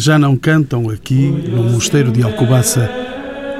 [0.00, 2.90] já não cantam aqui, no mosteiro de Alcobaça,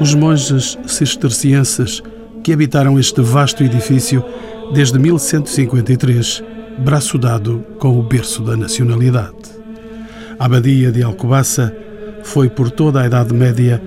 [0.01, 2.03] os monges cistercienses
[2.43, 4.25] que habitaram este vasto edifício
[4.73, 6.43] desde 1153,
[6.79, 9.37] braço dado com o berço da nacionalidade.
[10.39, 11.77] A Abadia de Alcobaça
[12.25, 13.83] foi, por toda a Idade Média,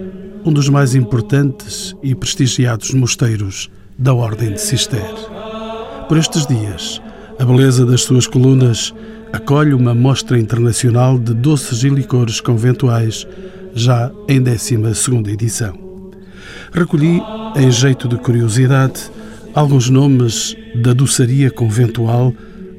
[0.45, 5.01] um dos mais importantes e prestigiados mosteiros da Ordem de Cister.
[6.07, 7.01] Por estes dias,
[7.39, 8.93] a beleza das suas colunas
[9.33, 13.27] acolhe uma mostra internacional de doces e licores conventuais,
[13.73, 14.75] já em 12
[15.27, 15.73] edição.
[16.71, 17.19] Recolhi,
[17.55, 19.11] em jeito de curiosidade,
[19.55, 22.31] alguns nomes da doçaria conventual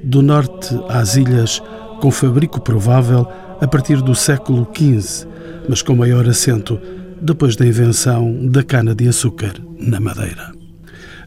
[0.04, 1.60] do norte às ilhas,
[2.00, 3.26] com fabrico provável
[3.60, 5.26] a partir do século XV,
[5.68, 6.80] mas com maior acento
[7.20, 10.52] depois da invenção da cana-de-açúcar na Madeira.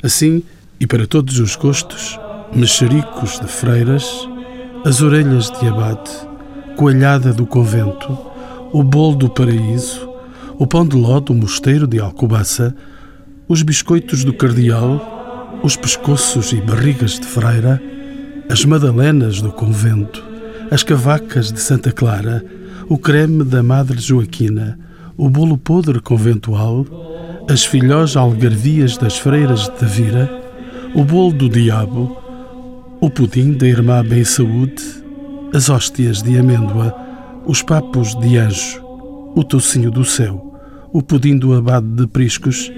[0.01, 0.41] Assim,
[0.79, 2.17] e para todos os gostos,
[2.53, 4.27] mexericos de freiras,
[4.87, 6.09] as orelhas de abate,
[6.77, 8.17] coalhada do convento,
[8.71, 10.09] o bolo do paraíso,
[10.57, 12.73] o pão de ló do mosteiro de Alcobaça,
[13.49, 17.83] os biscoitos do cardeal, os pescoços e barrigas de freira,
[18.49, 20.23] as madalenas do convento,
[20.71, 22.41] as cavacas de Santa Clara,
[22.87, 24.79] o creme da Madre Joaquina,
[25.17, 26.85] o bolo podre conventual,
[27.49, 30.31] as filhós algarvias das freiras de Tavira,
[30.95, 32.26] o bolo do diabo,
[32.99, 34.83] o pudim da irmã Bem Saúde,
[35.53, 36.95] as hóstias de amêndoa,
[37.45, 38.81] os papos de anjo,
[39.35, 40.59] o tocinho do céu,
[40.91, 42.71] o pudim do abade de Priscos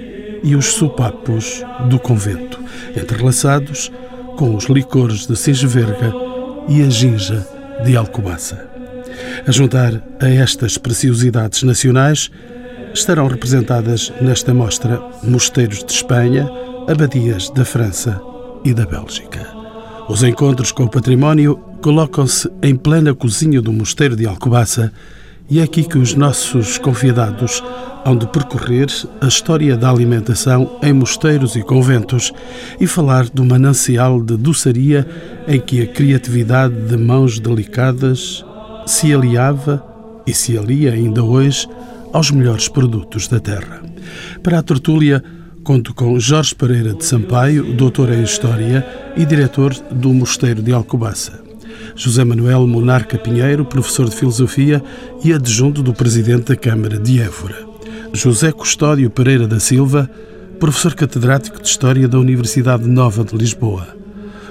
[0.43, 2.59] e os sopapos do convento,
[2.95, 3.91] entrelaçados
[4.35, 6.13] com os licores de Singeverga
[6.67, 7.47] e a ginja
[7.85, 8.69] de Alcobaça.
[9.47, 12.29] A juntar a estas preciosidades nacionais
[12.93, 16.49] estarão representadas nesta mostra mosteiros de Espanha,
[16.89, 18.19] abadias da França
[18.65, 19.58] e da Bélgica.
[20.09, 24.91] Os encontros com o património colocam-se em plena cozinha do Mosteiro de Alcobaça
[25.47, 27.63] e é aqui que os nossos convidados
[28.03, 28.87] hão de percorrer
[29.21, 32.33] a história da alimentação em mosteiros e conventos
[32.79, 35.07] e falar do manancial de doçaria
[35.47, 38.43] em que a criatividade de mãos delicadas
[38.87, 39.85] se aliava
[40.25, 41.67] e se alia ainda hoje
[42.11, 43.83] aos melhores produtos da terra.
[44.41, 45.23] Para a tertúlia,
[45.63, 51.43] Conto com Jorge Pereira de Sampaio, doutor em História e diretor do Mosteiro de Alcobaça.
[51.95, 54.81] José Manuel Monarca Pinheiro, professor de Filosofia
[55.23, 57.67] e adjunto do Presidente da Câmara de Évora.
[58.13, 60.09] José Custódio Pereira da Silva,
[60.59, 63.87] professor catedrático de História da Universidade Nova de Lisboa.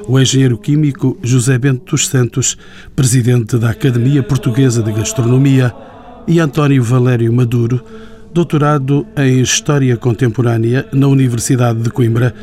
[0.06, 2.56] O engenheiro químico José Bento dos Santos,
[2.94, 5.74] presidente da Academia Portuguesa de Gastronomia,
[6.26, 7.82] e António Valério Maduro,
[8.32, 12.34] doutorado em História Contemporânea na Universidade de Coimbra,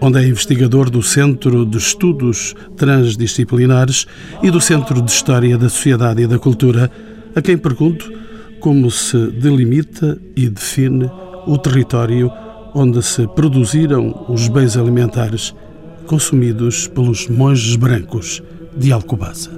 [0.00, 4.06] onde é investigador do Centro de Estudos Transdisciplinares
[4.42, 6.90] e do Centro de História da Sociedade e da Cultura,
[7.34, 8.12] a quem pergunto
[8.60, 11.10] como se delimita e define
[11.46, 12.30] o território
[12.74, 15.54] onde se produziram os bens alimentares
[16.06, 18.42] consumidos pelos monges brancos
[18.76, 19.50] de Alcobaça.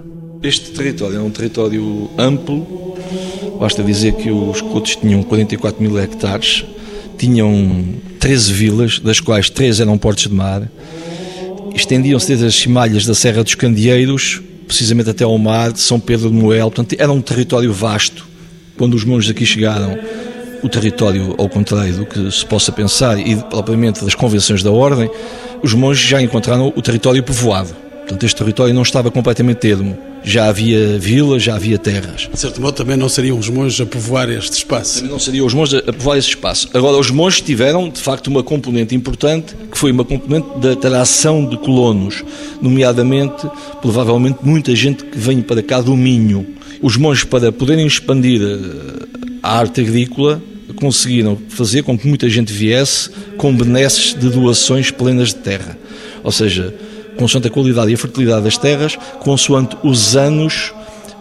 [0.43, 2.97] Este território é um território amplo,
[3.65, 6.67] basta dizer que os cotos tinham 44 mil hectares,
[7.17, 10.71] tinham 13 vilas, das quais 3 eram portos de mar,
[11.75, 16.29] estendiam-se desde as cimalhas da Serra dos Candeeiros, precisamente até ao mar de São Pedro
[16.29, 18.27] de Moel, portanto era um território vasto.
[18.77, 19.99] Quando os monges aqui chegaram,
[20.63, 25.09] o território, ao contrário do que se possa pensar e propriamente das convenções da ordem,
[25.63, 27.75] os monges já encontraram o território povoado.
[28.01, 29.97] Portanto, este território não estava completamente ermo.
[30.25, 32.29] Já havia vilas, já havia terras.
[32.33, 34.97] De certo modo, também não seriam os monges a povoar este espaço.
[34.97, 36.69] Também não seriam os monges a povoar esse espaço.
[36.73, 41.45] Agora, os monges tiveram, de facto, uma componente importante, que foi uma componente da atração
[41.45, 42.25] de colonos,
[42.61, 43.47] nomeadamente,
[43.83, 46.47] provavelmente, muita gente que vem para cá do Minho.
[46.81, 50.43] Os monges, para poderem expandir eh, a arte agrícola,
[50.75, 55.79] conseguiram fazer com que muita gente viesse com benesses de doações plenas de terra.
[56.23, 56.75] Ou seja,
[57.17, 60.73] consoante a qualidade e a fertilidade das terras, consoante os anos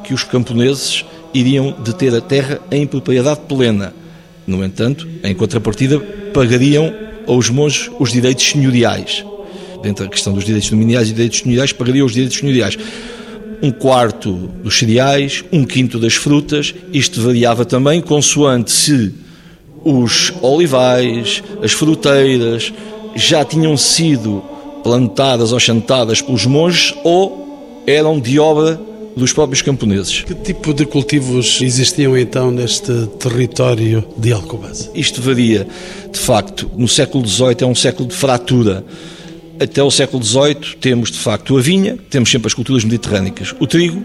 [0.04, 3.94] que os camponeses iriam de ter a terra em propriedade plena.
[4.46, 6.00] No entanto, em contrapartida,
[6.34, 6.94] pagariam
[7.28, 9.24] aos monges os direitos senhoriais.
[9.82, 12.78] Dentro da questão dos direitos dominiais e direitos senhoriais, pagariam os direitos senhoriais.
[13.62, 19.14] Um quarto dos cereais, um quinto das frutas, isto variava também consoante se
[19.84, 22.74] os olivais, as fruteiras
[23.16, 24.44] já tinham sido
[24.84, 28.80] plantadas ou chantadas pelos monges ou eram de obra
[29.16, 30.22] dos próprios camponeses.
[30.22, 34.90] Que tipo de cultivos existiam então neste território de Alcobaça?
[34.94, 35.68] Isto varia,
[36.12, 38.84] de facto, no século XVIII é um século de fratura.
[39.60, 43.68] Até o século XVIII temos, de facto, a vinha, temos sempre as culturas mediterrânicas, o
[43.68, 44.04] trigo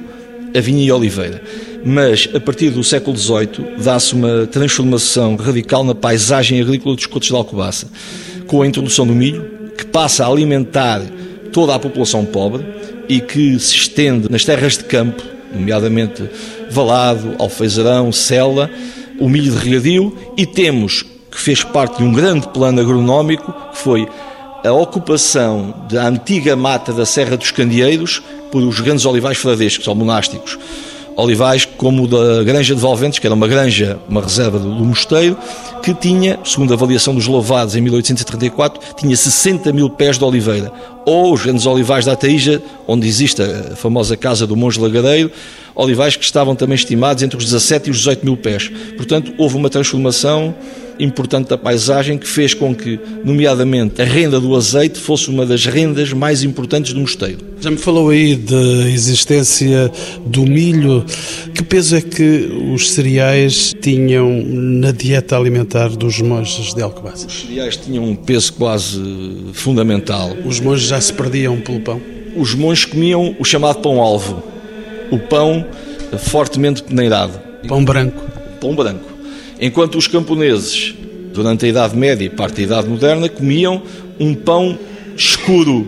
[0.56, 1.42] a vinha e a oliveira.
[1.84, 7.28] Mas, a partir do século XVIII, dá-se uma transformação radical na paisagem agrícola dos Cotos
[7.28, 7.88] de Alcobaça,
[8.46, 11.00] com a introdução do milho, que passa a alimentar
[11.52, 12.66] toda a população pobre
[13.08, 15.22] e que se estende nas terras de campo,
[15.54, 16.28] nomeadamente
[16.68, 18.68] Valado, Alfeizarão, Sela,
[19.20, 23.78] o milho de regadio, e temos, que fez parte de um grande plano agronómico, que
[23.78, 24.08] foi
[24.64, 28.20] a ocupação da antiga mata da Serra dos Candeeiros
[28.50, 30.58] por os grandes olivais fradescos ou monásticos.
[31.18, 35.36] Olivais como da Granja de Valventes, que era uma granja, uma reserva do, mosteiro,
[35.82, 40.70] que tinha, segundo a avaliação dos louvados em 1834, tinha 60 mil pés de oliveira.
[41.04, 45.28] Ou os grandes olivais da Ataíja, onde existe a famosa casa do monge lagareiro,
[45.74, 48.70] olivais que estavam também estimados entre os 17 e os 18 mil pés.
[48.96, 50.54] Portanto, houve uma transformação
[50.98, 55.64] importante da paisagem que fez com que, nomeadamente, a renda do azeite fosse uma das
[55.66, 57.38] rendas mais importantes do mosteiro.
[57.60, 59.90] Já me falou aí da existência
[60.24, 61.04] do milho.
[61.54, 67.26] Que peso é que os cereais tinham na dieta alimentar dos monges de Alcobaça?
[67.26, 69.00] Os cereais tinham um peso quase
[69.52, 70.36] fundamental.
[70.44, 72.00] Os monges já se perdiam pelo pão?
[72.36, 74.42] Os monges comiam o chamado pão-alvo,
[75.10, 75.66] o pão
[76.16, 77.38] fortemente peneirado.
[77.66, 78.22] Pão branco.
[78.60, 79.17] Pão branco.
[79.60, 80.94] Enquanto os camponeses,
[81.32, 83.82] durante a Idade Média e parte da Idade Moderna, comiam
[84.18, 84.78] um pão
[85.16, 85.86] escuro.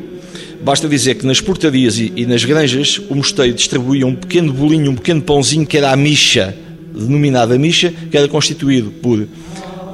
[0.60, 4.96] Basta dizer que nas portarias e, nas granjas o mosteiro distribuía um pequeno bolinho, um
[4.96, 6.54] pequeno pãozinho que era a micha,
[6.92, 9.26] denominada micha, que era constituído por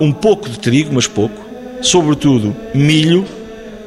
[0.01, 1.47] um pouco de trigo, mas pouco,
[1.83, 3.25] sobretudo milho,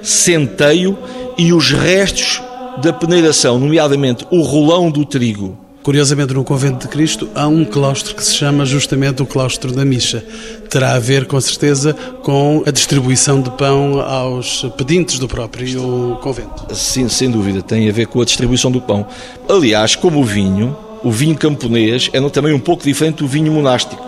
[0.01, 0.97] centeio
[1.37, 2.41] e os restos
[2.81, 5.57] da peneiração, nomeadamente o rolão do trigo.
[5.89, 9.83] Curiosamente, no Convento de Cristo há um claustro que se chama justamente o claustro da
[9.83, 10.23] Micha.
[10.69, 16.75] Terá a ver, com certeza, com a distribuição de pão aos pedintes do próprio convento.
[16.75, 19.07] Sim, sem dúvida, tem a ver com a distribuição do pão.
[19.49, 24.05] Aliás, como o vinho, o vinho camponês é também um pouco diferente do vinho monástico.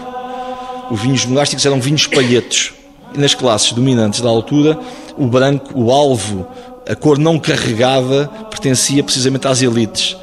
[0.92, 2.74] Os vinhos monásticos eram vinhos palhetos.
[3.16, 4.78] Nas classes dominantes da altura,
[5.18, 6.46] o branco, o alvo,
[6.88, 10.16] a cor não carregada, pertencia precisamente às elites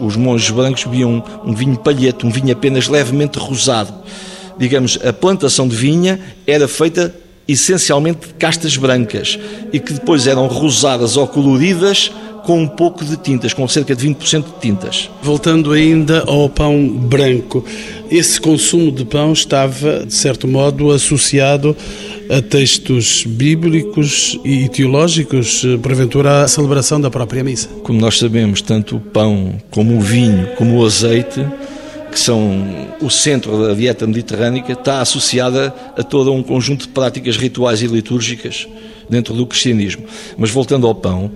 [0.00, 3.92] os monges brancos bebiam um vinho palheto, um vinho apenas levemente rosado.
[4.58, 7.14] Digamos, a plantação de vinha era feita
[7.46, 9.38] essencialmente de castas brancas
[9.72, 12.12] e que depois eram rosadas ou coloridas
[12.44, 15.10] com um pouco de tintas, com cerca de 20% de tintas.
[15.22, 17.64] Voltando ainda ao pão branco,
[18.10, 21.76] esse consumo de pão estava, de certo modo, associado
[22.28, 27.68] a textos bíblicos e teológicos, porventura à celebração da própria missa.
[27.82, 31.44] Como nós sabemos, tanto o pão como o vinho, como o azeite,
[32.10, 37.36] que são o centro da dieta mediterrânica, está associada a todo um conjunto de práticas
[37.36, 38.68] rituais e litúrgicas
[39.08, 40.04] dentro do cristianismo.
[40.36, 41.30] Mas voltando ao pão,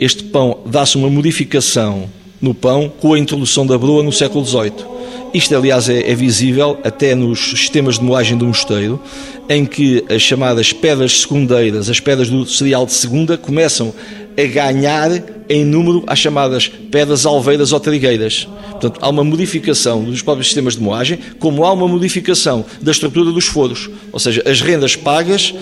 [0.00, 2.08] este pão dá-se uma modificação
[2.40, 4.98] no pão com a introdução da broa no século XVIII.
[5.34, 9.00] Isto, aliás, é, é, visível até nos sistemas de moagem do mosteiro,
[9.48, 13.92] em que as chamadas pedras secundeiras, as pedras do cereal de segunda, começam
[14.38, 15.10] a ganhar
[15.48, 18.48] em número às chamadas pedras alveiras ou trigueiras.
[18.70, 23.30] Portanto, há uma modificação dos próprios sistemas de moagem, como há uma modificação da estrutura
[23.32, 23.90] dos foros.
[24.12, 25.52] Ou seja, as rendas pagas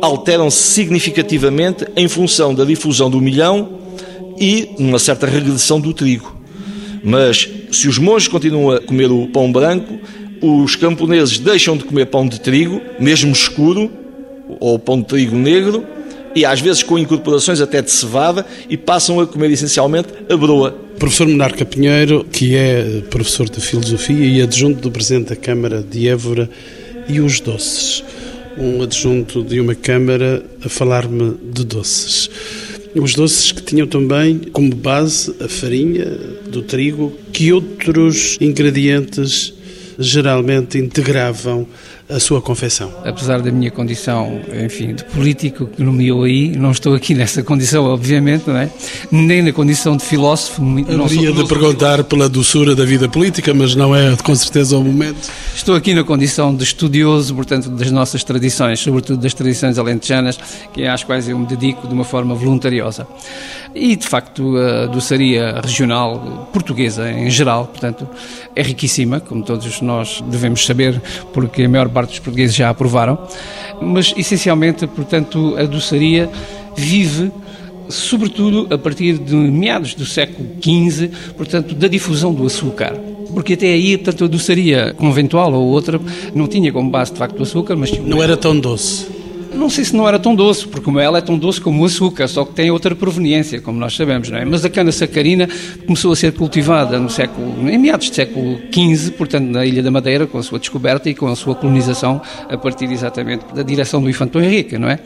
[0.00, 3.80] alteram-se significativamente em função da difusão do milhão
[4.40, 6.40] e uma certa regressão do trigo.
[7.04, 9.98] Mas se os monges continuam a comer o pão branco,
[10.40, 13.90] os camponeses deixam de comer pão de trigo, mesmo escuro,
[14.58, 15.84] ou pão de trigo negro,
[16.34, 20.76] e às vezes com incorporações até de cevada, e passam a comer essencialmente a broa.
[20.98, 26.08] Professor Monarca Pinheiro, que é professor de filosofia e adjunto do presidente da Câmara de
[26.08, 26.48] Évora,
[27.08, 28.04] e os doces.
[28.56, 32.30] Um adjunto de uma Câmara a falar-me de doces.
[32.94, 36.06] Os doces que tinham também como base a farinha
[36.50, 39.54] do trigo, que outros ingredientes
[39.98, 41.66] geralmente integravam
[42.10, 42.92] a sua confecção.
[43.04, 47.84] Apesar da minha condição, enfim, de político que nomeou aí, não estou aqui nessa condição,
[47.84, 48.70] obviamente, não é?
[49.10, 50.62] Nem na condição de filósofo.
[50.62, 54.82] Não Haveria de perguntar pela doçura da vida política, mas não é com certeza o
[54.82, 55.30] momento.
[55.54, 60.38] Estou aqui na condição de estudioso, portanto, das nossas tradições, sobretudo das tradições alentejanas,
[60.72, 63.06] que às quais eu me dedico de uma forma voluntariosa.
[63.74, 68.08] E, de facto, a doçaria regional portuguesa, em geral, portanto,
[68.56, 71.00] é riquíssima, como todos nós devemos saber,
[71.32, 73.18] porque a maior parte parte dos portugueses já aprovaram,
[73.80, 76.30] mas essencialmente, portanto, a doçaria
[76.74, 77.30] vive
[77.90, 82.94] sobretudo a partir de meados do século XV, portanto, da difusão do açúcar.
[83.34, 86.00] Porque até aí, portanto, a doçaria conventual ou outra
[86.34, 87.90] não tinha como base, de facto, o açúcar, mas...
[87.98, 89.06] Não era tão doce.
[89.52, 91.86] Não sei se não era tão doce, porque o mel é tão doce como o
[91.86, 94.44] açúcar, só que tem outra proveniência, como nós sabemos, não é?
[94.44, 95.48] Mas a cana sacarina
[95.86, 99.90] começou a ser cultivada no século, em meados do século XV, portanto na Ilha da
[99.90, 104.00] Madeira, com a sua descoberta e com a sua colonização a partir exatamente da direção
[104.00, 104.98] do Infante Henrique, não é?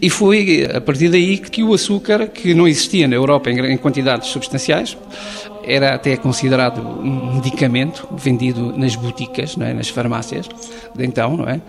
[0.00, 4.28] E foi a partir daí que o açúcar, que não existia na Europa em quantidades
[4.28, 4.96] substanciais,
[5.64, 9.72] era até considerado um medicamento vendido nas boticas, é?
[9.72, 10.48] nas farmácias
[10.94, 11.60] de então, não é?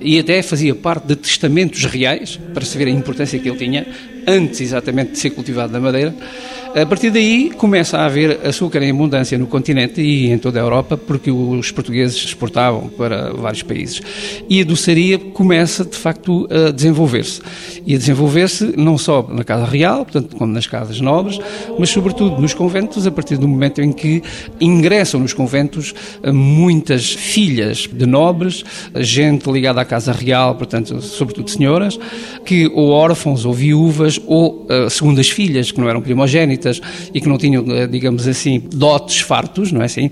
[0.00, 3.86] E até fazia parte de testamentos reais, para se ver a importância que ele tinha,
[4.26, 6.14] antes exatamente de ser cultivado na Madeira.
[6.78, 10.62] A partir daí começa a haver açúcar em abundância no continente e em toda a
[10.62, 14.02] Europa, porque os portugueses exportavam para vários países.
[14.46, 17.40] E a doçaria começa, de facto, a desenvolver-se.
[17.86, 21.38] E a desenvolver-se não só na Casa Real, portanto, como nas casas nobres,
[21.78, 24.22] mas sobretudo nos conventos, a partir do momento em que
[24.60, 25.94] ingressam nos conventos
[26.30, 28.62] muitas filhas de nobres,
[28.96, 31.98] gente ligada à Casa Real, portanto, sobretudo senhoras,
[32.44, 36.65] que ou órfãos ou viúvas ou uh, segundas filhas, que não eram primogênitas,
[37.14, 40.10] e que não tinham, eh, digamos assim, dotes fartos, não é assim?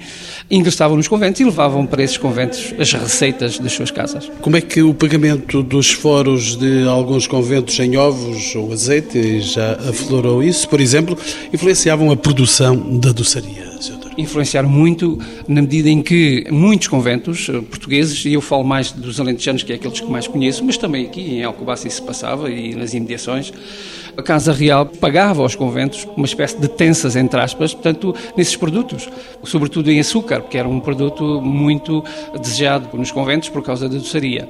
[0.51, 4.31] Ingressavam nos conventos e levavam para esses conventos as receitas das suas casas.
[4.41, 9.73] Como é que o pagamento dos foros de alguns conventos em ovos ou azeite, já
[9.89, 11.17] aflorou isso, por exemplo,
[11.53, 13.74] influenciavam a produção da doçaria?
[14.17, 19.21] Influenciaram muito na medida em que muitos conventos eh, portugueses, e eu falo mais dos
[19.21, 22.51] alentejanos, que é aqueles que mais conheço, mas também aqui em Alcobaça isso se passava
[22.51, 23.53] e nas imediações,
[24.17, 29.09] a Casa Real pagava aos conventos uma espécie de tensas, entre aspas, portanto, nesses produtos,
[29.43, 32.05] sobretudo em açúcar, porque era um produto muito
[32.41, 34.49] desejado nos conventos por causa da doçaria.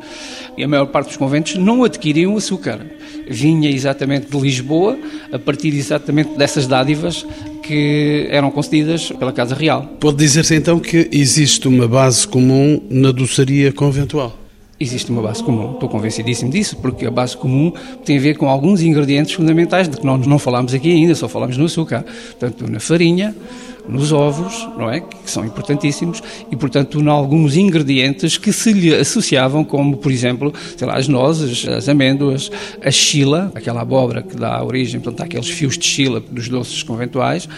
[0.57, 2.85] E a maior parte dos conventos não adquiriam açúcar.
[3.27, 4.99] Vinha exatamente de Lisboa,
[5.33, 7.27] a partir exatamente dessas dádivas
[7.67, 9.83] que eram concedidas pela Casa Real.
[9.99, 14.39] Pode dizer-se então que existe uma base comum na doçaria conventual?
[14.79, 17.73] Existe uma base comum, estou convencidíssimo disso, porque a base comum
[18.05, 21.29] tem a ver com alguns ingredientes fundamentais de que nós não falámos aqui ainda, só
[21.29, 22.05] falamos no açúcar.
[22.39, 23.35] Portanto, na farinha,
[23.89, 25.01] nos ovos, não é?
[25.01, 30.53] Que são importantíssimos, e portanto, em alguns ingredientes que se lhe associavam, como por exemplo,
[30.77, 32.51] sei lá, as nozes, as amêndoas,
[32.83, 37.49] a chila, aquela abóbora que dá origem, portanto, àqueles fios de chila dos doces conventuais,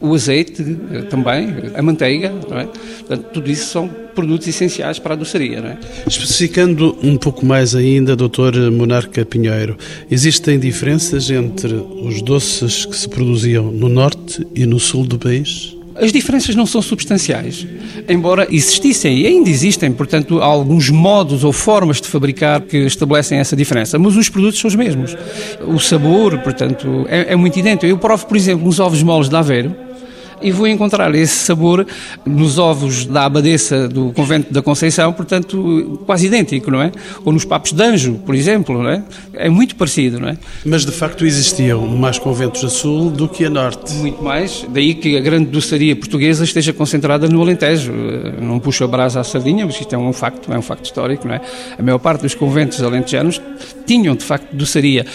[0.00, 2.66] o azeite eh, também, a manteiga, não é?
[2.66, 5.78] Portanto, tudo isso são produtos essenciais para a doçaria, é?
[6.08, 8.68] Especificando um pouco mais ainda, Dr.
[8.72, 9.78] Monarca Pinheiro,
[10.10, 11.72] existem diferenças entre
[12.02, 15.76] os doces que se produziam no norte e no sul do país?
[15.94, 17.64] As diferenças não são substanciais,
[18.08, 23.38] embora existissem e ainda existem, portanto, há alguns modos ou formas de fabricar que estabelecem
[23.38, 25.16] essa diferença, mas os produtos são os mesmos.
[25.64, 27.86] O sabor, portanto, é, é muito idêntico.
[27.86, 29.87] Eu provo, por exemplo, nos ovos moles de Aveiro,
[30.40, 31.86] e vou encontrar esse sabor
[32.24, 36.92] nos ovos da abadesa do convento da Conceição, portanto, quase idêntico, não é?
[37.24, 39.02] Ou nos papos de anjo, por exemplo, não é?
[39.34, 40.38] É muito parecido, não é?
[40.64, 43.92] Mas, de facto, existiam mais conventos a sul do que a norte.
[43.94, 47.92] Muito mais, daí que a grande doçaria portuguesa esteja concentrada no Alentejo.
[48.40, 51.26] Não puxo a brasa à sardinha, mas isto é um facto, é um facto histórico,
[51.26, 51.40] não é?
[51.78, 53.40] A maior parte dos conventos alentejanos
[53.86, 55.06] tinham, de facto, doçaria.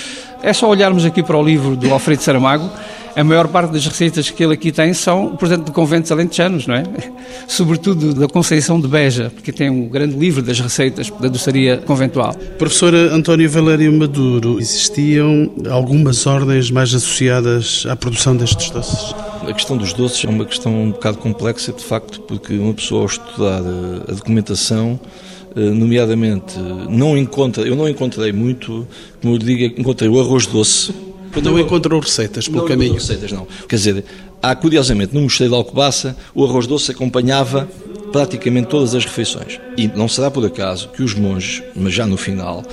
[0.44, 2.70] É só olharmos aqui para o livro do Alfredo Saramago,
[3.16, 6.76] a maior parte das receitas que ele aqui tem são, portanto, de conventos alentejanos, não
[6.76, 6.84] é?
[7.48, 12.34] Sobretudo da Conceição de Beja, porque tem um grande livro das receitas da doçaria conventual.
[12.58, 19.16] Professora António Valério Maduro, existiam algumas ordens mais associadas à produção destes doces?
[19.48, 23.02] A questão dos doces é uma questão um bocado complexa, de facto, porque uma pessoa
[23.02, 23.62] ao estudar
[24.10, 26.58] a documentação eh, nomeadamente
[26.90, 28.88] não encontra, eu não encontrei muito,
[29.22, 30.94] como eu digo, encontrei o arroz doce,
[31.42, 32.94] não encontrou receitas pelo não caminho?
[32.94, 33.48] receitas, não.
[33.68, 34.06] Quer dizer,
[34.42, 37.68] há curiosamente no Mosteiro de Alcobaça o arroz doce acompanhava
[38.12, 39.60] praticamente todas as refeições.
[39.76, 42.64] E não será por acaso que os monges, mas já no final,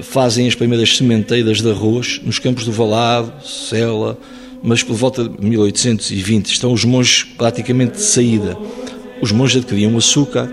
[0.00, 4.18] fazem as primeiras sementeiras de arroz nos campos do Valado, Sela,
[4.62, 8.56] mas por volta de 1820 estão os monges praticamente de saída.
[9.20, 10.48] Os monges adquiriam açúcar,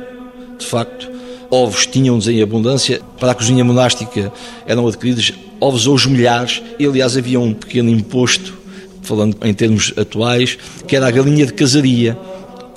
[0.59, 1.14] de facto,
[1.55, 4.31] ovos tinham-nos em abundância, para a cozinha monástica
[4.67, 8.53] eram adquiridos ovos aos milhares, e aliás havia um pequeno imposto,
[9.01, 12.17] falando em termos atuais, que era a galinha de casaria.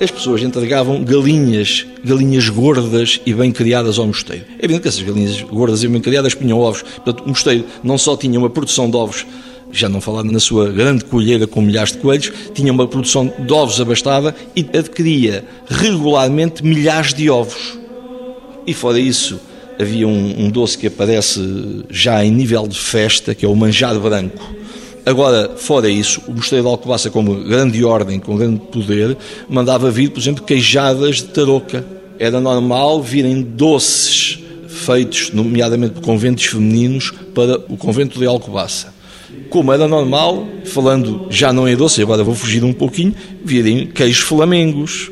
[0.01, 4.45] As pessoas entregavam galinhas, galinhas gordas e bem criadas ao mosteiro.
[4.57, 6.83] É evidente que essas galinhas gordas e bem criadas punham ovos.
[6.83, 9.25] Portanto, o mosteiro não só tinha uma produção de ovos
[9.71, 13.53] já não falando na sua grande colheira com milhares de coelhos, tinha uma produção de
[13.53, 17.78] ovos abastada e adquiria regularmente milhares de ovos.
[18.69, 19.39] E fora isso,
[19.79, 21.41] havia um, um, doce que aparece
[21.89, 24.47] já em nível de festa, que é o manjado branco.
[25.03, 29.17] Agora, fora isso, o Mosteiro de Alcobaça, como grande ordem, com grande poder,
[29.49, 31.83] mandava vir, por exemplo, queijadas de tarouca.
[32.19, 38.93] Era normal virem doces feitos, nomeadamente por conventos femininos, para o convento de Alcobaça.
[39.49, 44.19] Como era normal, falando já não em doce, agora vou fugir um pouquinho, virem queijos
[44.19, 45.09] flamengos,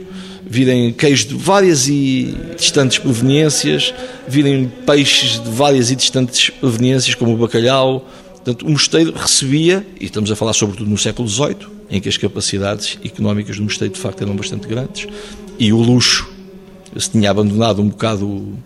[0.50, 3.94] virem queijos de várias e distantes proveniências,
[4.28, 8.08] virem peixes de várias e distantes proveniências, como o bacalhau.
[8.34, 11.58] Portanto, o mosteiro recebia, e estamos a falar sobretudo no século XVIII,
[11.90, 15.08] em que as capacidades económicas do mosteiro de facto eram bastante grandes,
[15.60, 16.30] e o luxo
[16.98, 18.58] se tinha abandonado um bocado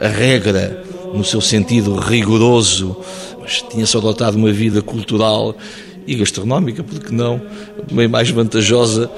[0.00, 0.82] a regra
[1.12, 2.96] no seu sentido rigoroso,
[3.40, 5.56] mas tinha-se adotado uma vida cultural
[6.06, 7.40] e gastronómica, porque não,
[7.92, 9.10] bem mais vantajosa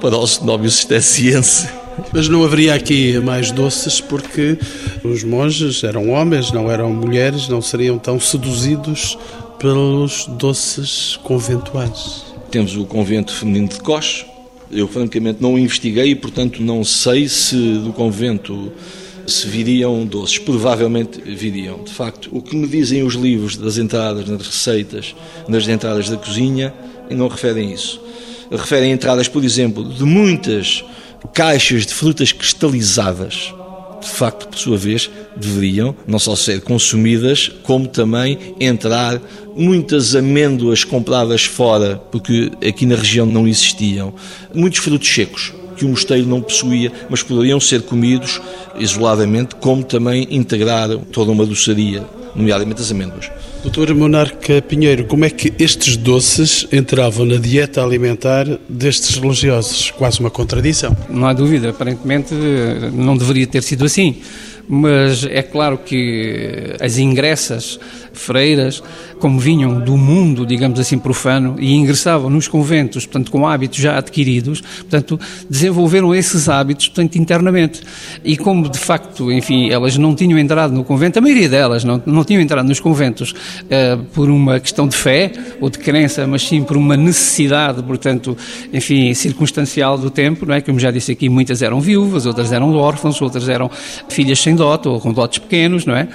[0.00, 1.68] para o cenóbio cisterciense.
[2.12, 4.58] Mas não haveria aqui mais doces porque
[5.04, 9.16] os monges eram homens, não eram mulheres, não seriam tão seduzidos
[9.58, 12.24] pelos doces conventuais.
[12.50, 14.26] Temos o convento feminino de Coche.
[14.70, 18.72] Eu francamente não investiguei e, portanto, não sei se do convento
[19.26, 20.38] se viriam doces.
[20.38, 21.82] Provavelmente viriam.
[21.84, 25.14] De facto, o que me dizem os livros das entradas nas receitas,
[25.48, 26.74] nas entradas da cozinha,
[27.10, 28.00] não referem isso.
[28.56, 30.84] Referem entradas, por exemplo, de muitas
[31.32, 33.52] caixas de frutas cristalizadas.
[34.00, 39.20] De facto, por sua vez, deveriam não só ser consumidas, como também entrar
[39.56, 44.12] muitas amêndoas compradas fora, porque aqui na região não existiam,
[44.54, 48.40] muitos frutos secos que o mosteiro não possuía, mas poderiam ser comidos
[48.78, 52.04] isoladamente, como também integrar toda uma doçaria,
[52.34, 53.30] nomeadamente as amêndoas.
[53.62, 59.90] Doutor Monarca Pinheiro, como é que estes doces entravam na dieta alimentar destes religiosos?
[59.92, 60.96] Quase uma contradição.
[61.08, 62.34] Não há dúvida, aparentemente
[62.92, 64.20] não deveria ter sido assim
[64.68, 67.78] mas é claro que as ingressas
[68.14, 68.82] freiras,
[69.18, 73.98] como vinham do mundo, digamos assim, profano e ingressavam nos conventos, portanto, com hábitos já
[73.98, 75.18] adquiridos, portanto,
[75.48, 77.82] desenvolveram esses hábitos, portanto, internamente.
[78.24, 82.02] E como, de facto, enfim, elas não tinham entrado no convento, a maioria delas não,
[82.04, 86.46] não tinham entrado nos conventos uh, por uma questão de fé ou de crença, mas
[86.46, 88.36] sim por uma necessidade, portanto,
[88.72, 90.60] enfim, circunstancial do tempo, não é?
[90.60, 93.70] Como já disse aqui, muitas eram viúvas, outras eram órfãos, outras eram
[94.08, 96.08] filhas sem dote ou com dotes pequenos, não é?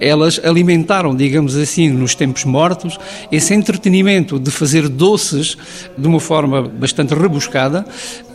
[0.00, 2.98] Elas alimentaram, digamos assim, nos tempos mortos,
[3.30, 5.56] esse entretenimento de fazer doces
[5.96, 7.84] de uma forma bastante rebuscada,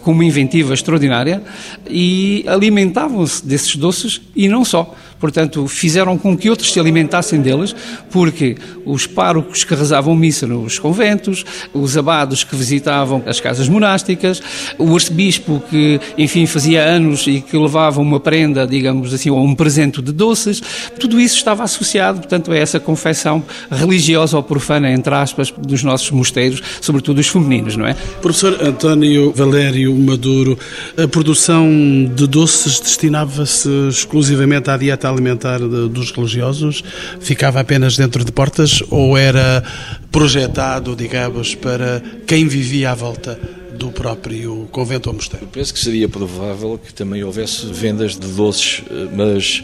[0.01, 1.43] com uma inventiva extraordinária
[1.89, 4.95] e alimentavam-se desses doces e não só.
[5.19, 7.75] Portanto, fizeram com que outros se alimentassem deles,
[8.09, 8.55] porque
[8.85, 14.41] os párocos que rezavam missa nos conventos, os abados que visitavam as casas monásticas,
[14.77, 19.53] o arcebispo que, enfim, fazia anos e que levava uma prenda, digamos assim, ou um
[19.53, 20.61] presente de doces,
[20.99, 26.11] tudo isso estava associado, portanto, a essa confecção religiosa ou profana, entre aspas, dos nossos
[26.11, 27.93] mosteiros, sobretudo os femininos, não é?
[28.21, 30.57] Professor António Valério Maduro,
[30.97, 31.69] a produção
[32.15, 36.83] de doces destinava-se exclusivamente à dieta alimentar dos religiosos?
[37.19, 39.63] Ficava apenas dentro de portas ou era
[40.11, 43.39] projetado, digamos, para quem vivia à volta
[43.79, 45.45] do próprio convento ou mosteiro?
[45.45, 49.63] Eu penso que seria provável que também houvesse vendas de doces, eh, mas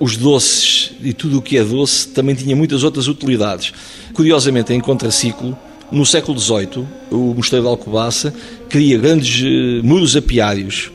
[0.00, 3.72] os doces e tudo o que é doce também tinha muitas outras utilidades.
[4.14, 5.56] Curiosamente, em contraciclo,
[5.92, 8.34] no século XVIII, o Mosteiro de Alcobaça
[8.68, 10.90] cria grandes eh, muros apiários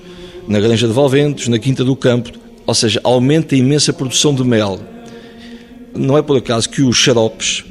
[0.48, 2.32] na Granja de Valventos, na Quinta do Campo,
[2.69, 4.79] ou seja, aumenta a imensa produção de mel.
[5.95, 7.63] Não é por acaso que os xaropes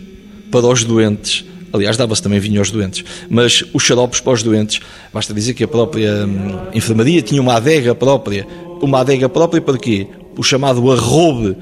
[0.51, 4.81] para os doentes, aliás, dava-se também vinho aos doentes, mas os xaropes para os doentes,
[5.15, 8.45] basta dizer que a própria hum, enfermaria tinha uma adega própria.
[8.83, 10.09] Uma adega própria para quê?
[10.37, 11.57] O chamado arrobe.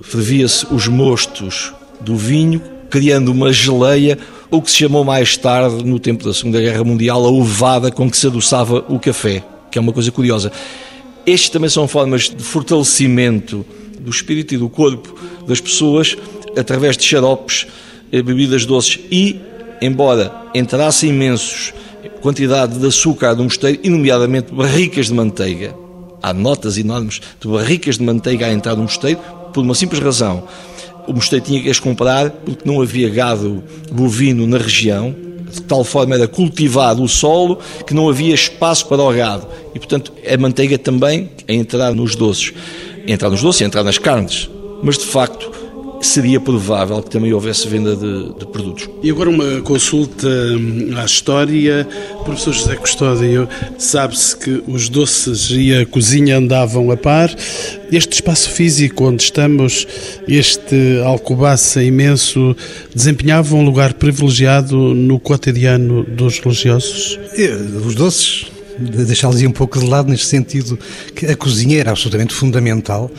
[0.00, 4.16] Fervia-se os mostos do vinho, criando uma geleia,
[4.48, 8.08] o que se chamou mais tarde, no tempo da Segunda Guerra Mundial, a ovada com
[8.08, 10.52] que se adoçava o café, que é uma coisa curiosa.
[11.26, 13.64] Estes também são formas de fortalecimento
[14.00, 15.14] do espírito e do corpo
[15.46, 16.16] das pessoas
[16.56, 17.66] através de xaropes,
[18.10, 19.40] eh, bebidas doces e,
[19.80, 21.72] embora entrasse imensos
[22.20, 25.74] quantidade de açúcar no mosteiro, e nomeadamente barricas de manteiga,
[26.22, 29.20] há notas enormes de barricas de manteiga a entrar no mosteiro,
[29.52, 30.44] por uma simples razão.
[31.06, 35.14] O mosteiro tinha que as comprar porque não havia gado bovino na região,
[35.50, 39.46] de tal forma era cultivado o solo que não havia espaço para o gado.
[39.74, 42.52] E, portanto, a manteiga também a entrar nos doces.
[43.06, 44.48] Entrar nos doces e entrar nas carnes.
[44.82, 45.50] Mas, de facto,
[46.00, 48.88] seria provável que também houvesse venda de, de, produtos.
[49.02, 51.86] E agora uma consulta hum, à história.
[52.24, 57.34] Professor José Custódio, sabe-se que os doces e a cozinha andavam a par.
[57.92, 59.86] Este espaço físico onde estamos,
[60.26, 62.56] este alcobaça imenso,
[62.94, 67.18] desempenhava um lugar privilegiado no cotidiano dos religiosos?
[67.36, 67.52] É,
[67.84, 68.46] os doces,
[68.78, 70.78] deixá-los um pouco de lado neste sentido
[71.14, 73.10] que a cozinha era absolutamente fundamental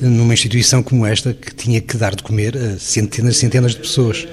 [0.00, 3.78] numa instituição como esta que tinha que dar de comer a centenas e centenas de
[3.78, 4.26] pessoas.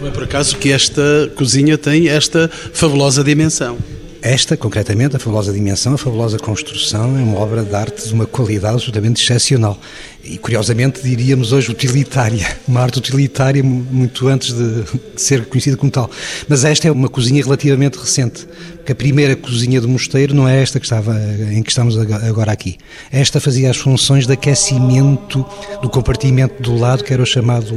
[0.00, 3.78] Não é por acaso que esta cozinha tem esta fabulosa dimensão.
[4.22, 8.26] Esta, concretamente, a fabulosa dimensão, a fabulosa construção, é uma obra de arte de uma
[8.26, 9.78] qualidade absolutamente excepcional.
[10.28, 12.56] E, curiosamente, diríamos hoje utilitária.
[12.66, 16.10] Uma arte utilitária muito antes de, de ser conhecida como tal.
[16.48, 18.46] Mas esta é uma cozinha relativamente recente
[18.86, 21.12] que a primeira cozinha do mosteiro não é esta que estava,
[21.50, 22.78] em que estamos agora aqui.
[23.10, 25.44] Esta fazia as funções de aquecimento
[25.82, 27.74] do compartimento do lado, que era o chamado,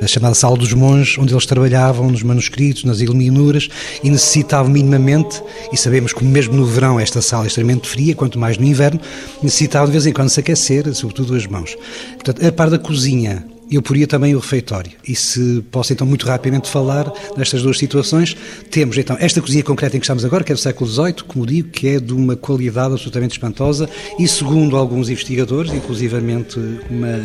[0.00, 3.68] a chamada sala dos monges, onde eles trabalhavam nos manuscritos, nas iluminuras,
[4.02, 8.38] e necessitavam minimamente, e sabemos que mesmo no verão esta sala é extremamente fria, quanto
[8.38, 8.98] mais no inverno,
[9.42, 11.69] necessitavam de vez em quando se aquecer, sobretudo as mãos.
[12.14, 14.90] Portanto, a par da cozinha eu poria também o refeitório.
[15.06, 18.36] E se posso então muito rapidamente falar destas duas situações,
[18.68, 21.46] temos então esta cozinha concreta em que estamos agora, que é do século XVIII, como
[21.46, 26.58] digo, que é de uma qualidade absolutamente espantosa e segundo alguns investigadores, inclusivamente
[26.90, 27.16] uma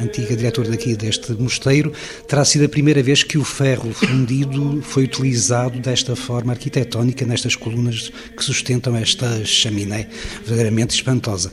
[0.00, 1.92] antiga diretora daqui deste mosteiro,
[2.26, 7.54] terá sido a primeira vez que o ferro fundido foi utilizado desta forma arquitetónica nestas
[7.54, 10.08] colunas que sustentam esta chaminé
[10.44, 11.52] verdadeiramente espantosa.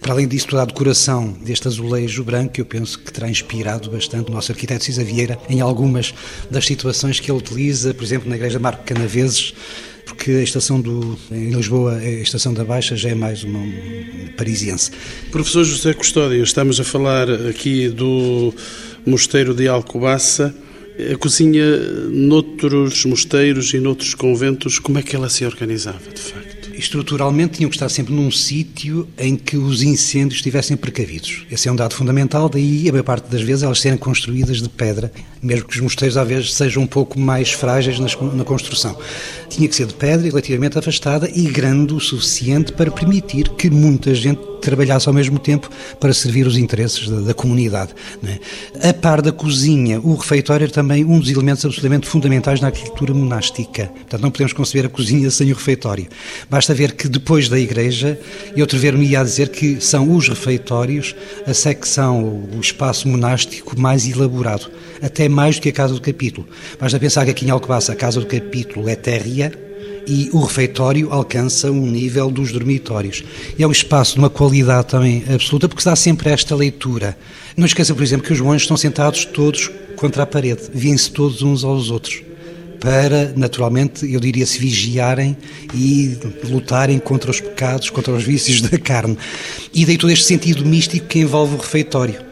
[0.00, 4.30] Para além disso, toda a decoração deste azulejo branco, eu penso que terá inspirado bastante
[4.30, 6.14] o nosso arquiteto Cisa Vieira em algumas
[6.50, 9.52] das situações que ele utiliza, por exemplo, na Igreja Marco Canaveses,
[10.06, 14.28] porque a estação do, em Lisboa, a estação da Baixa, já é mais uma um,
[14.36, 14.90] parisiense.
[15.30, 18.54] Professor José Custódio, estamos a falar aqui do
[19.04, 20.54] Mosteiro de Alcobaça.
[21.12, 21.64] A cozinha
[22.10, 26.59] noutros mosteiros e noutros conventos, como é que ela se organizava, de facto?
[26.80, 31.44] Estruturalmente tinham que estar sempre num sítio em que os incêndios estivessem precavidos.
[31.50, 34.68] Esse é um dado fundamental, daí a maior parte das vezes elas serem construídas de
[34.68, 35.12] pedra,
[35.42, 38.96] mesmo que os mosteiros às vezes sejam um pouco mais frágeis na construção.
[39.48, 44.14] Tinha que ser de pedra relativamente afastada e grande o suficiente para permitir que muita
[44.14, 47.94] gente trabalhasse ao mesmo tempo para servir os interesses da, da comunidade.
[48.24, 48.88] É?
[48.88, 53.14] A par da cozinha, o refeitório é também um dos elementos absolutamente fundamentais na arquitetura
[53.14, 53.86] monástica.
[53.86, 56.06] Portanto, não podemos conceber a cozinha sem o refeitório.
[56.48, 58.18] Basta ver que depois da igreja,
[58.56, 61.14] eu atrever-me a dizer que são os refeitórios
[61.46, 62.22] a secção,
[62.54, 64.70] o espaço monástico mais elaborado,
[65.02, 66.46] até mais do que a Casa do Capítulo.
[66.78, 69.69] Basta pensar que aqui em Alcobaça a Casa do Capítulo é térrea,
[70.10, 73.22] e o refeitório alcança um nível dos dormitórios.
[73.56, 77.16] É um espaço de uma qualidade também absoluta, porque dá sempre esta leitura.
[77.56, 81.42] Não esqueça, por exemplo, que os monges estão sentados todos contra a parede, vêm-se todos
[81.42, 82.24] uns aos outros
[82.80, 85.36] para, naturalmente, eu diria, se vigiarem
[85.74, 89.16] e lutarem contra os pecados, contra os vícios da carne.
[89.72, 92.29] E daí todo este sentido místico que envolve o refeitório.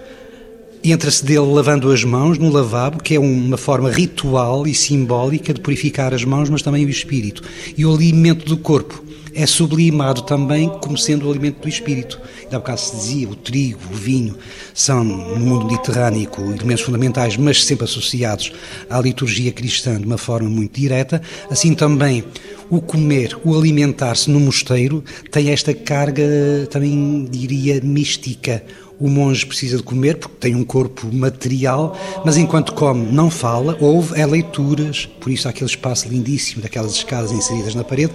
[0.90, 5.60] Entra-se dele lavando as mãos no lavabo, que é uma forma ritual e simbólica de
[5.60, 7.42] purificar as mãos, mas também o espírito.
[7.76, 12.18] E o alimento do corpo é sublimado também como sendo o alimento do espírito.
[12.42, 14.34] Ainda há bocado se dizia, o trigo, o vinho,
[14.72, 18.50] são no mundo mediterrâneo elementos fundamentais, mas sempre associados
[18.88, 21.20] à liturgia cristã de uma forma muito direta.
[21.50, 22.24] Assim também
[22.70, 26.24] o comer, o alimentar-se no mosteiro tem esta carga,
[26.70, 28.64] também diria, mística
[29.00, 33.76] o monge precisa de comer porque tem um corpo material, mas enquanto come não fala,
[33.80, 38.12] ouve, é leituras, por isso há aquele espaço lindíssimo daquelas escadas inseridas na parede,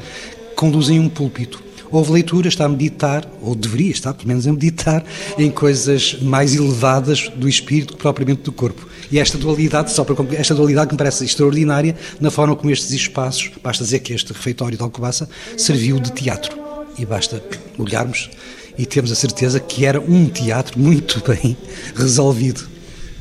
[0.49, 1.63] que conduzem um púlpito.
[1.89, 5.05] Houve leitura, está a meditar, ou deveria estar, pelo menos, a meditar
[5.37, 8.87] em coisas mais elevadas do espírito que propriamente do corpo.
[9.11, 12.71] E esta dualidade, só para concluir, esta dualidade que me parece extraordinária na forma como
[12.71, 16.57] estes espaços, basta dizer que este refeitório de Alcobaça serviu de teatro.
[16.97, 17.43] E basta
[17.77, 18.31] olharmos
[18.77, 21.57] e temos a certeza que era um teatro muito bem
[21.95, 22.67] resolvido.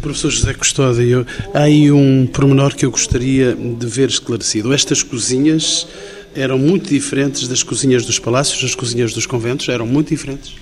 [0.00, 4.72] Professor José Custódio, há aí um pormenor que eu gostaria de ver esclarecido.
[4.72, 5.86] Estas cozinhas
[6.34, 9.68] eram muito diferentes das cozinhas dos palácios, das cozinhas dos conventos?
[9.68, 10.54] Eram muito diferentes?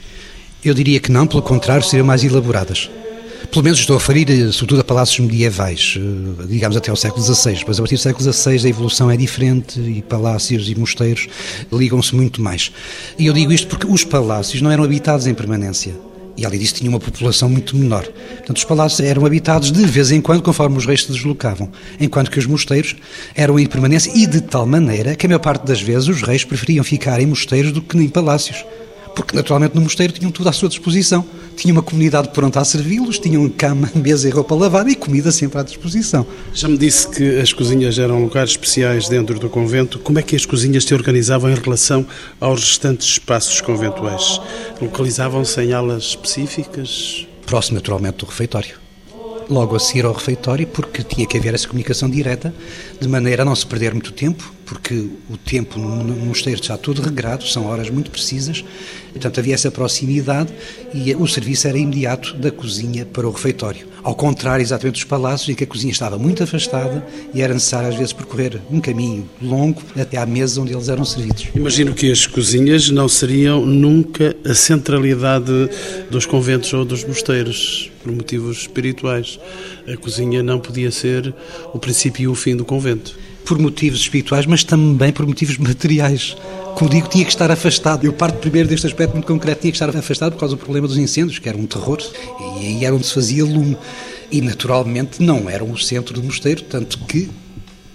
[0.63, 2.91] Eu diria que não, pelo contrário, seriam mais elaboradas.
[3.51, 7.21] Pelo menos estou a referir, eh, sobretudo, a palácios medievais, eh, digamos até ao século
[7.21, 7.65] XVI.
[7.65, 11.27] Pois a partir do século XVI a evolução é diferente e palácios e mosteiros
[11.73, 12.71] ligam-se muito mais.
[13.19, 15.93] E eu digo isto porque os palácios não eram habitados em permanência.
[16.37, 18.05] E além disso tinha uma população muito menor.
[18.05, 22.31] Portanto, os palácios eram habitados de vez em quando, conforme os reis se deslocavam, enquanto
[22.31, 22.95] que os mosteiros
[23.35, 26.45] eram em permanência e de tal maneira que a maior parte das vezes os reis
[26.45, 28.65] preferiam ficar em mosteiros do que em palácios
[29.15, 31.25] porque naturalmente no mosteiro tinham tudo à sua disposição.
[31.57, 35.59] Tinha uma comunidade pronta a servi-los, tinham cama, mesa e roupa lavada e comida sempre
[35.59, 36.27] à disposição.
[36.55, 39.99] Já me disse que as cozinhas eram lugares especiais dentro do convento.
[39.99, 42.07] Como é que as cozinhas se organizavam em relação
[42.41, 44.41] aos restantes espaços conventuais?
[44.81, 47.27] Localizavam-se em alas específicas?
[47.47, 48.81] Próximo, naturalmente, do refeitório
[49.51, 52.55] logo a seguir ao refeitório, porque tinha que haver essa comunicação direta,
[53.01, 54.95] de maneira a não se perder muito tempo, porque
[55.29, 58.65] o tempo no mosteiro está todo regrado, são horas muito precisas,
[59.11, 60.53] portanto havia essa proximidade
[60.95, 63.89] e o serviço era imediato da cozinha para o refeitório.
[64.01, 67.05] Ao contrário, exatamente dos palácios, em que a cozinha estava muito afastada
[67.35, 71.05] e era necessário às vezes percorrer um caminho longo até à mesa onde eles eram
[71.05, 71.49] servidos.
[71.53, 75.53] Imagino que as cozinhas não seriam nunca a centralidade
[76.09, 79.41] dos conventos ou dos mosteiros, por motivos espirituais.
[79.93, 81.35] A cozinha não podia ser
[81.75, 83.19] o princípio e o fim do convento.
[83.45, 86.37] Por motivos espirituais, mas também por motivos materiais
[86.75, 88.07] como digo, tinha que estar afastado.
[88.07, 90.89] Eu parto primeiro deste aspecto muito concreto, tinha que estar afastado por causa do problema
[90.89, 91.99] dos incêndios, que era um terror,
[92.59, 93.77] e aí era onde se fazia lume.
[94.31, 97.29] E naturalmente não eram o centro do mosteiro, tanto que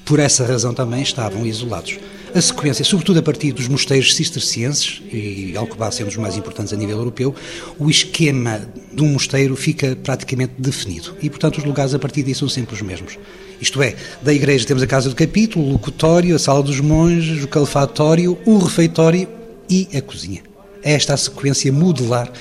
[0.04, 1.98] por essa razão também estavam isolados.
[2.34, 6.74] A sequência, sobretudo a partir dos mosteiros cistercienses, e Alcobaça é um dos mais importantes
[6.74, 7.34] a nível europeu,
[7.80, 8.62] o esquema
[8.94, 11.16] de um mosteiro fica praticamente definido.
[11.22, 13.18] E, portanto, os lugares a partir daí são sempre os mesmos.
[13.60, 17.44] Isto é, da igreja temos a casa do capítulo, o locutório, a sala dos monges,
[17.44, 19.28] o calefatório, o refeitório
[19.70, 20.42] e a cozinha.
[20.84, 22.32] É esta a sequência modular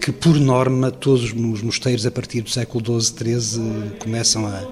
[0.00, 3.62] que, por norma, todos os mosteiros a partir do século XII, XIII
[4.00, 4.64] começam a,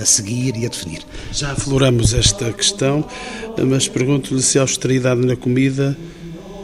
[0.00, 1.02] a seguir e a definir.
[1.32, 3.04] Já afloramos esta questão,
[3.66, 5.96] mas pergunto-lhe se a austeridade na comida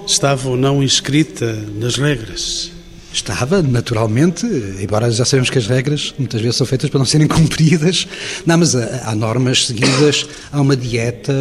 [0.06, 2.70] estava ou não inscrita nas regras.
[3.12, 4.46] Estava, naturalmente,
[4.80, 8.08] embora já sabemos que as regras muitas vezes são feitas para não serem cumpridas.
[8.46, 11.32] Não, mas há normas seguidas, há uma dieta,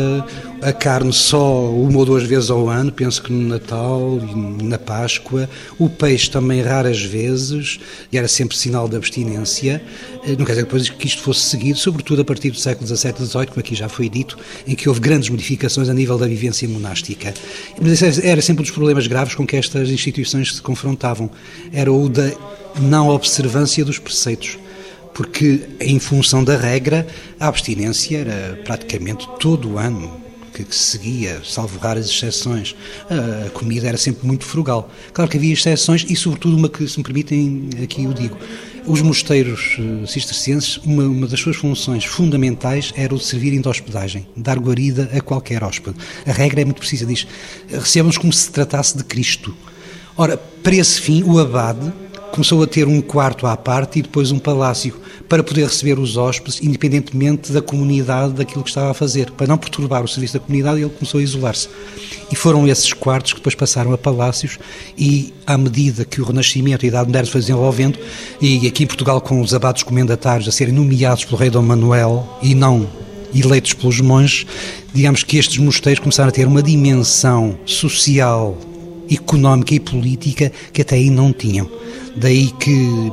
[0.62, 4.78] a carne só uma ou duas vezes ao ano, penso que no Natal e na
[4.78, 7.80] Páscoa, o peixe também raras vezes,
[8.12, 9.82] e era sempre sinal de abstinência.
[10.24, 13.12] Eh, não quer dizer depois que isto fosse seguido, sobretudo a partir do século XVII
[13.22, 16.28] e XVIII, como aqui já foi dito, em que houve grandes modificações a nível da
[16.28, 17.34] vivência monástica.
[17.82, 21.30] Mas era sempre um dos problemas graves com que estas instituições se confrontavam,
[21.74, 22.32] era o da
[22.80, 24.58] não observância dos preceitos
[25.14, 27.06] porque em função da regra
[27.38, 30.21] a abstinência era praticamente todo o ano
[30.64, 32.76] que, que seguia, salvo raras exceções,
[33.10, 34.90] a, comida era sempre muito frugal.
[35.14, 38.38] Claro que havia exceções e, sobretudo, uma que, se me permitem, aqui o digo.
[38.86, 43.70] Os mosteiros uh, cistercienses, uma, uma, das suas funções fundamentais era o de servirem de
[43.70, 45.98] hospedagem, dar guarida a qualquer hóspede.
[46.26, 47.28] A regra é muito precisa, diz,
[47.70, 49.56] recebam-nos como se tratasse de Cristo.
[50.18, 51.92] Ora, para esse fim, o abade
[52.32, 54.96] começou a ter um quarto à parte e depois um palácio
[55.28, 59.32] para poder receber os hóspedes, independentemente da comunidade daquilo que estava a fazer.
[59.32, 61.70] Para não perturbar o serviço da comunidade, ele começou a isolar-se.
[62.32, 64.58] E foram esses quartos que depois passaram a palácios
[64.98, 68.00] e, à medida que o Renascimento e a Idade Moderna se foi desenvolvendo,
[68.42, 72.40] e aqui em Portugal com os abados comendatários a serem nomeados pelo rei Dom Manuel
[72.42, 72.88] e não
[73.34, 74.46] eleitos pelos monges,
[74.94, 78.58] digamos que estes mosteiros começaram a ter uma dimensão social,
[79.12, 81.70] económica e política que até aí não tinham.
[82.16, 83.12] Daí que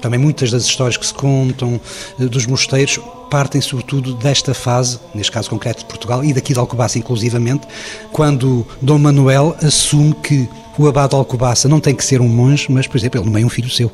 [0.00, 1.80] também muitas das histórias que se contam
[2.18, 2.98] eh, dos mosteiros
[3.30, 7.66] partem sobretudo desta fase, neste caso concreto de Portugal e daqui de Alcobaça inclusivamente,
[8.12, 12.66] quando Dom Manuel assume que o abade de Alcobaça não tem que ser um monge,
[12.70, 13.92] mas, por exemplo, ele não é um filho seu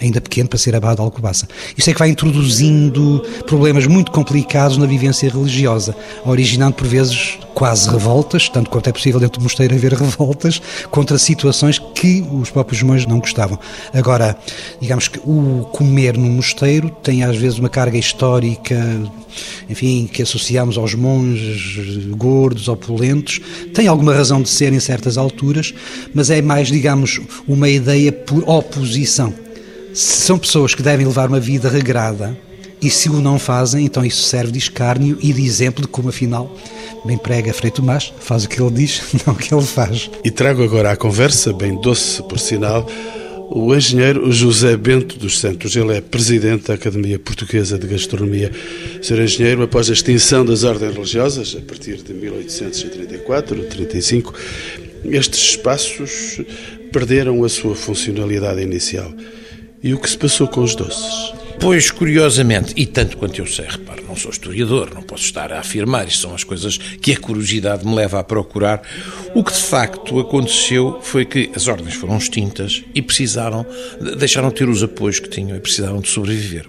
[0.00, 1.48] ainda pequeno para ser abade de Alcobaça.
[1.76, 7.88] Isso é que vai introduzindo problemas muito complicados na vivência religiosa, originando por vezes quase
[7.88, 12.82] revoltas, tanto quanto é possível dentro do mosteiro haver revoltas, contra situações que os próprios
[12.82, 13.58] monges não gostavam.
[13.94, 14.36] Agora,
[14.78, 18.76] digamos que o comer no mosteiro tem às vezes uma carga histórica,
[19.70, 23.40] enfim, que associamos aos monges gordos, opulentos,
[23.72, 25.72] tem alguma razão de ser em certas alturas,
[26.14, 29.45] mas é mais, digamos, uma ideia por oposição
[29.96, 32.36] são pessoas que devem levar uma vida regrada
[32.82, 36.10] e se o não fazem, então isso serve de escárnio e de exemplo de como,
[36.10, 36.54] afinal,
[37.02, 40.10] bem prega Frei Tomás, faz o que ele diz, não o que ele faz.
[40.22, 42.86] E trago agora à conversa, bem doce por sinal,
[43.48, 45.74] o engenheiro José Bento dos Santos.
[45.74, 48.52] Ele é presidente da Academia Portuguesa de Gastronomia.
[49.00, 54.34] Ser engenheiro, após a extinção das ordens religiosas, a partir de 1834, 35,
[55.06, 56.38] estes espaços
[56.92, 59.10] perderam a sua funcionalidade inicial.
[59.82, 61.32] E o que se passou com os doces?
[61.60, 65.60] Pois, curiosamente, e tanto quanto eu sei, repare, não sou historiador, não posso estar a
[65.60, 68.82] afirmar, isto são as coisas que a curiosidade me leva a procurar.
[69.34, 73.64] O que de facto aconteceu foi que as ordens foram extintas e precisaram,
[74.18, 76.66] deixaram de ter os apoios que tinham e precisaram de sobreviver.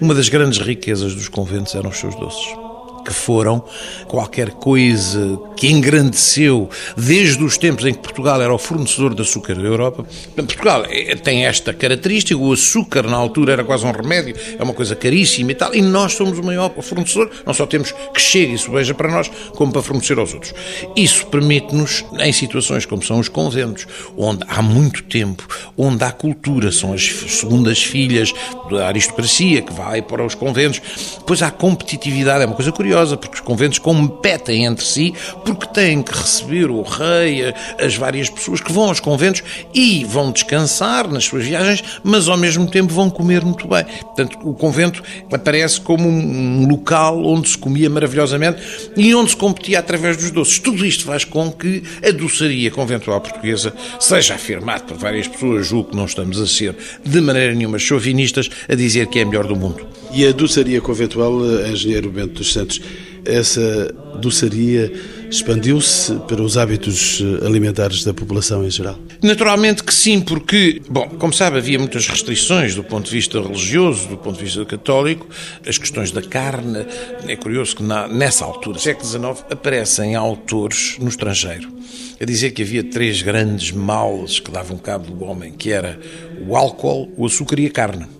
[0.00, 2.67] Uma das grandes riquezas dos conventos eram os seus doces
[3.08, 3.64] que foram
[4.06, 9.54] qualquer coisa que engrandeceu desde os tempos em que Portugal era o fornecedor de açúcar
[9.54, 10.04] da Europa.
[10.36, 14.74] Portugal eh, tem esta característica, o açúcar na altura era quase um remédio, é uma
[14.74, 18.54] coisa caríssima e tal, e nós somos o maior fornecedor, não só temos que chegue
[18.54, 20.52] e veja para nós, como para fornecer aos outros.
[20.94, 23.86] Isso permite-nos, em situações como são os conventos,
[24.18, 25.46] onde há muito tempo,
[25.78, 28.34] onde há cultura, são as segundas filhas
[28.70, 30.82] da aristocracia que vai para os conventos,
[31.18, 35.66] depois há competitividade, é uma coisa curiosa, religiosa, porque os conventos competem entre si, porque
[35.66, 41.08] têm que receber o rei, as várias pessoas que vão aos conventos e vão descansar
[41.08, 43.84] nas suas viagens, mas ao mesmo tempo vão comer muito bem.
[43.84, 48.60] Portanto, o convento aparece como um local onde se comia maravilhosamente
[48.96, 50.58] e onde se competia através dos doces.
[50.58, 55.90] Tudo isto faz com que a doçaria conventual portuguesa seja afirmada por várias pessoas, julgo
[55.90, 59.46] que não estamos a ser de maneira nenhuma chauvinistas, a dizer que é a melhor
[59.46, 59.86] do mundo.
[60.12, 62.80] E a doçaria conventual, engenheiro Bento dos Santos,
[63.24, 64.92] essa doçaria
[65.30, 68.98] expandiu-se para os hábitos alimentares da população em geral?
[69.22, 74.08] Naturalmente que sim, porque, bom, como sabe, havia muitas restrições do ponto de vista religioso,
[74.08, 75.26] do ponto de vista católico,
[75.66, 76.86] as questões da carne.
[77.26, 81.76] É curioso que na, nessa altura, século XIX, aparecem autores no estrangeiro
[82.20, 85.98] a dizer que havia três grandes males que davam cabo do homem, que era
[86.46, 88.17] o álcool, o açúcar e a carne.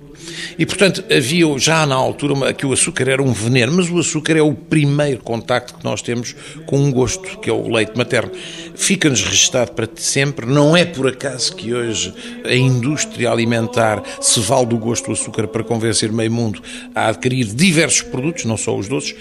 [0.59, 4.37] E, portanto, havia já na altura que o açúcar era um veneno, mas o açúcar
[4.37, 6.35] é o primeiro contacto que nós temos
[6.67, 8.31] com um gosto, que é o leite materno.
[8.75, 12.13] Fica-nos registado para sempre, não é por acaso que hoje
[12.45, 16.63] a indústria alimentar se vale do gosto do açúcar para convencer meio mundo
[16.95, 19.15] a adquirir diversos produtos, não só os doces,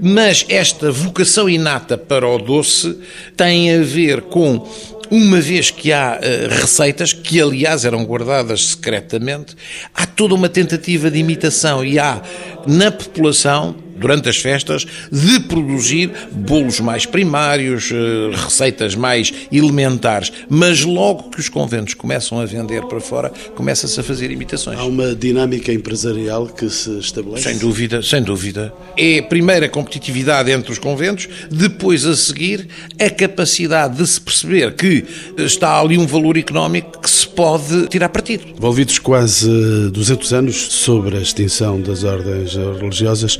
[0.00, 2.98] mas esta vocação inata para o doce
[3.36, 4.66] tem a ver com
[5.14, 9.54] uma vez que há uh, receitas, que aliás eram guardadas secretamente,
[9.94, 12.22] há toda uma tentativa de imitação e há
[12.66, 20.32] na população durante as festas, de produzir bolos mais primários, eh, receitas mais elementares.
[20.48, 24.78] Mas logo que os conventos começam a vender para fora, começa-se a fazer imitações.
[24.78, 27.44] Há uma dinâmica empresarial que se estabelece?
[27.44, 28.72] Sem dúvida, sem dúvida.
[28.96, 29.22] É
[29.64, 35.04] a competitividade entre os conventos, depois a seguir a capacidade de se perceber que
[35.38, 38.44] está ali um valor económico que se pode tirar partido.
[38.56, 39.48] Envolvidos quase
[39.90, 43.38] 200 anos sobre a extinção das ordens religiosas,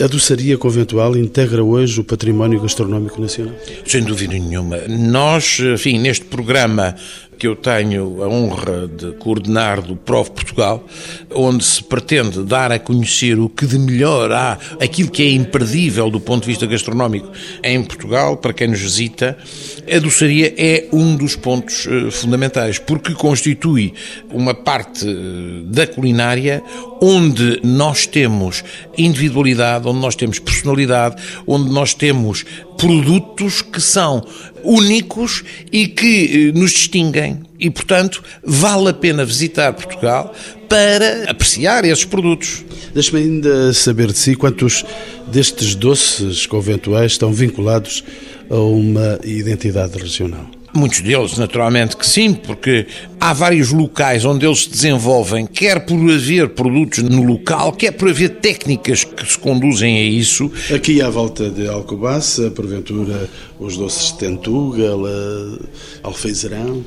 [0.00, 3.54] a doçaria conventual integra hoje o património gastronómico nacional?
[3.84, 4.78] Sem dúvida nenhuma.
[4.88, 6.94] Nós, enfim, neste programa
[7.38, 10.84] que eu tenho a honra de coordenar do PROV Portugal,
[11.34, 16.10] onde se pretende dar a conhecer o que de melhor há, aquilo que é imperdível
[16.10, 17.30] do ponto de vista gastronómico
[17.62, 19.36] em Portugal, para quem nos visita,
[19.90, 23.92] a doçaria é um dos pontos uh, fundamentais, porque constitui
[24.30, 26.62] uma parte uh, da culinária
[27.00, 28.64] onde nós temos
[28.96, 32.44] individualidade, onde nós temos personalidade, onde nós temos
[32.76, 34.26] produtos que são
[34.62, 37.40] únicos e que uh, nos distinguem.
[37.58, 40.34] E, portanto, vale a pena visitar Portugal
[40.68, 42.64] para apreciar esses produtos.
[42.92, 44.84] Deixe-me ainda saber de si quantos
[45.26, 48.04] destes doces conventuais estão vinculados
[48.50, 50.55] a uma identidade regional.
[50.76, 52.86] Muitos deles, naturalmente que sim, porque
[53.18, 58.10] há vários locais onde eles se desenvolvem, quer por haver produtos no local, quer por
[58.10, 60.52] haver técnicas que se conduzem a isso.
[60.74, 63.26] Aqui à volta de Alcobaça, porventura,
[63.58, 65.00] os doces de Tentugal,
[66.02, 66.84] Alfeizerão.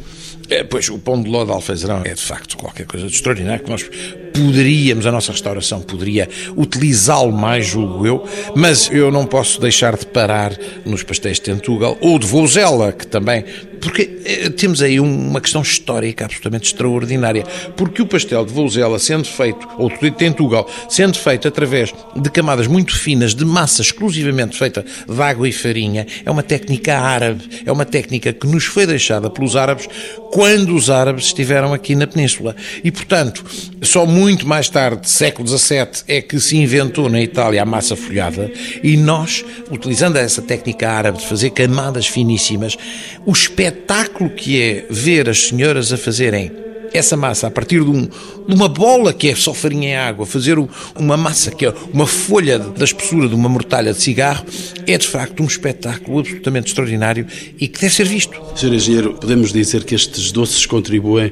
[0.49, 3.63] É, pois, o pão de ló de alfeizerão é de facto qualquer coisa de extraordinário
[3.63, 3.87] que nós
[4.33, 8.23] poderíamos, a nossa restauração poderia utilizá-lo mais, julgo eu,
[8.55, 13.05] mas eu não posso deixar de parar nos pastéis de Tentugal ou de Vouzela, que
[13.05, 13.45] também
[13.79, 17.43] porque eh, temos aí uma questão histórica absolutamente extraordinária.
[17.75, 22.67] Porque o pastel de Vouzela, sendo feito, ou de Tentugal, sendo feito através de camadas
[22.67, 27.71] muito finas de massa exclusivamente feita de água e farinha, é uma técnica árabe, é
[27.71, 29.87] uma técnica que nos foi deixada pelos árabes
[30.31, 32.55] quando os árabes estiveram aqui na Península.
[32.83, 33.43] E, portanto,
[33.81, 38.51] só muito mais tarde, século XVII, é que se inventou na Itália a massa folhada
[38.83, 42.77] e nós, utilizando essa técnica árabe de fazer camadas finíssimas,
[43.69, 46.51] espetáculo que é ver as senhoras a fazerem
[46.91, 50.25] essa massa a partir de, um, de, uma bola que é só farinha e água,
[50.25, 50.57] fazer
[50.95, 54.43] uma massa que é uma folha da espessura de uma mortalha de cigarro,
[54.87, 57.27] é de facto um espetáculo absolutamente extraordinário
[57.59, 58.41] e que deve ser visto.
[58.55, 58.73] Sr.
[58.73, 61.31] Engenheiro, podemos dizer que estes doces contribuem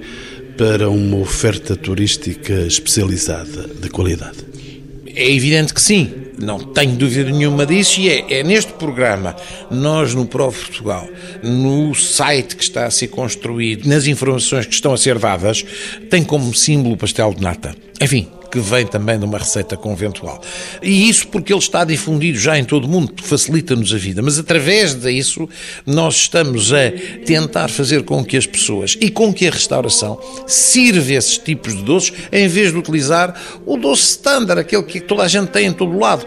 [0.55, 4.37] para uma oferta turística especializada de qualidade?
[5.07, 9.35] É evidente que sim não tenho dúvida nenhuma disso, e é, é neste programa,
[9.69, 11.07] nós no Pro Portugal,
[11.43, 15.65] no site que está a ser construído, nas informações que estão a ser dadas,
[16.09, 17.75] tem como símbolo o pastel de nata.
[17.99, 20.41] Enfim, que vem também de uma receita conventual.
[20.81, 24.21] E isso porque ele está difundido já em todo o mundo, facilita-nos a vida.
[24.21, 25.47] Mas através disso,
[25.85, 26.91] nós estamos a
[27.25, 31.83] tentar fazer com que as pessoas e com que a restauração sirva esses tipos de
[31.83, 35.73] doces, em vez de utilizar o doce standard, aquele que toda a gente tem em
[35.73, 36.25] todo o lado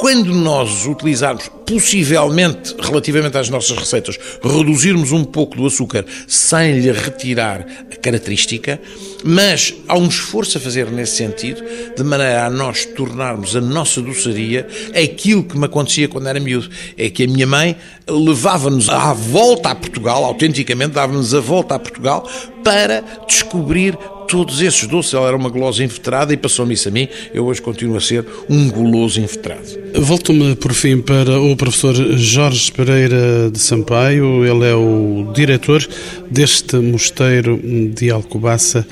[0.00, 6.90] quando nós utilizarmos possivelmente, relativamente às nossas receitas, reduzirmos um pouco do açúcar sem lhe
[6.90, 8.80] retirar a característica,
[9.22, 11.62] mas há um esforço a fazer nesse sentido,
[11.94, 16.70] de maneira a nós tornarmos a nossa doçaria aquilo que me acontecia quando era miúdo.
[16.96, 17.76] É que a minha mãe
[18.08, 22.26] levava-nos à volta a Portugal, autenticamente dava-nos a volta a Portugal,
[22.64, 23.98] para descobrir
[24.30, 25.12] todos esses doces.
[25.12, 27.08] Ela era uma gulosa inveterada e passou-me isso a mim.
[27.34, 29.66] Eu hoje continuo a ser um guloso inveterado.
[29.96, 34.44] Volto-me, por fim, para o professor Jorge Pereira de Sampaio.
[34.46, 35.86] Ele é o diretor
[36.30, 37.60] deste mosteiro
[37.92, 38.86] de Alcobaça.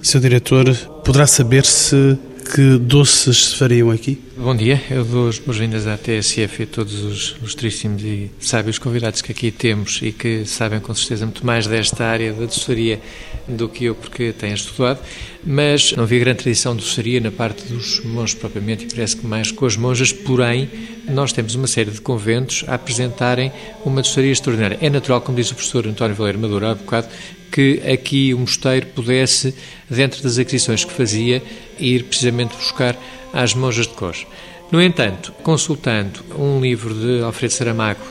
[0.00, 0.72] Seu diretor,
[1.04, 4.20] poderá saber-se que doces se fariam aqui?
[4.36, 8.78] Bom dia, eu dou as boas-vindas à TSF e a todos os ilustríssimos e sábios
[8.78, 13.00] convidados que aqui temos e que sabem com certeza muito mais desta área da doçaria
[13.48, 15.00] do que eu, porque tenho estudado,
[15.44, 19.26] mas não vi grande tradição de doçaria na parte dos monges propriamente e parece que
[19.26, 20.68] mais com as monjas, porém,
[21.08, 23.50] nós temos uma série de conventos a apresentarem
[23.84, 24.78] uma doçaria extraordinária.
[24.80, 27.08] É natural, como diz o professor António Valeiro Maduro há bocado,
[27.54, 29.54] que aqui o mosteiro pudesse,
[29.88, 31.40] dentro das aquisições que fazia,
[31.78, 32.96] ir precisamente buscar
[33.32, 34.26] às monjas de Cos.
[34.70, 38.04] No entanto, consultando um livro de Alfredo Saramago,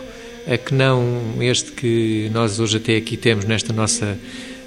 [0.47, 4.18] a que não este que nós hoje até aqui temos nesta nossa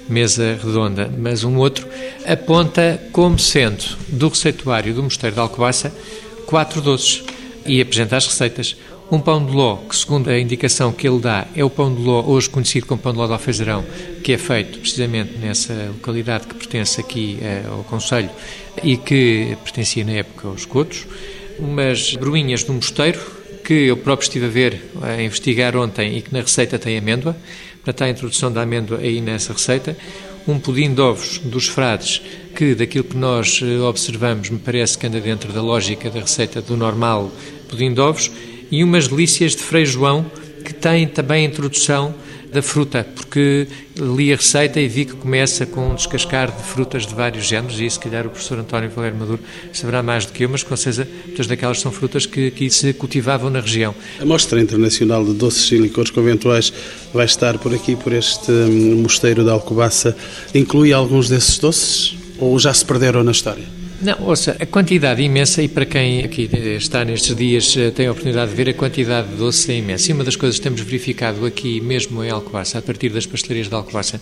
[0.09, 1.87] mesa redonda, mas um outro,
[2.25, 5.93] aponta como sendo do receituário do Mosteiro de Alcobaça
[6.45, 7.23] quatro doces
[7.65, 8.75] e apresenta as receitas.
[9.09, 12.01] Um pão de ló, que segundo a indicação que ele dá, é o pão de
[12.01, 13.85] ló, hoje conhecido como pão de ló de alfeizarão,
[14.21, 18.29] que é feito precisamente nessa localidade que pertence aqui eh, ao Conselho
[18.83, 21.07] e que pertencia na época aos Cotos.
[21.57, 23.17] Umas bruinhas do mosteiro,
[23.63, 27.33] que eu próprio estive a ver, a investigar ontem e que na receita tem amêndoa,
[27.75, 29.95] portanto há a introdução da amêndoa aí nessa receita.
[30.45, 32.21] Um pudim de ovos dos frades,
[32.53, 36.61] que daquilo que nós eh, observamos me parece que anda dentro da lógica da receita
[36.61, 37.31] do normal
[37.69, 38.31] pudim de ovos
[38.71, 40.25] e umas delícias de Frei João
[40.63, 42.13] que têm também a introdução
[42.51, 47.05] da fruta, porque li a receita e vi que começa com um descascar de frutas
[47.05, 49.39] de vários géneros, e se calhar o professor António Valério Maduro
[49.73, 52.93] saberá mais do que eu, mas com certeza muitas daquelas são frutas que aqui se
[52.93, 53.93] cultivavam na região.
[54.19, 56.71] A Mostra Internacional de Doces e Licores Conventuais
[57.13, 60.15] vai estar por aqui, por este hum, mosteiro de Alcobaça.
[60.55, 63.86] Inclui alguns desses doces ou já se perderam na história?
[63.99, 68.11] Não, ouça, a quantidade imensa, e para quem aqui está nestes dias eh, tem a
[68.11, 70.11] oportunidade de ver, a quantidade de doce é imensa.
[70.11, 73.67] E uma das coisas que temos verificado aqui, mesmo em Alcobaça, a partir das pastelarias
[73.67, 74.21] de Alcobaça,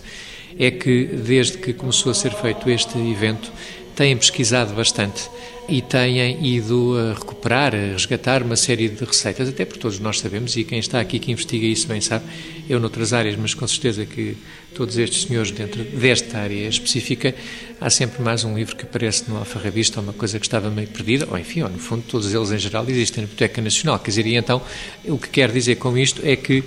[0.58, 3.52] é que desde que começou a ser feito este evento,
[3.94, 5.28] têm pesquisado bastante
[5.68, 10.20] e têm ido a recuperar, a resgatar uma série de receitas, até porque todos nós
[10.20, 12.24] sabemos, e quem está aqui que investiga isso bem sabe,
[12.68, 14.36] eu noutras áreas, mas com certeza que
[14.74, 17.34] todos estes senhores dentro desta área específica,
[17.80, 21.26] há sempre mais um livro que aparece no Alfarrabista, uma coisa que estava meio perdida,
[21.30, 24.26] ou enfim, ou no fundo todos eles em geral existem na Biblioteca Nacional, quer dizer,
[24.26, 24.62] e então
[25.04, 26.62] o que quero dizer com isto é que